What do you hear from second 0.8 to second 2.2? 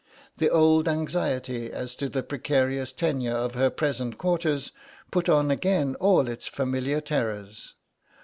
anxiety as to